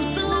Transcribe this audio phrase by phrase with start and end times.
[0.00, 0.39] I'm so